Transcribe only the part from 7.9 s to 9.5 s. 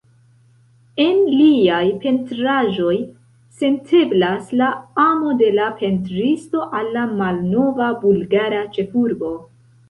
bulgara ĉefurbo.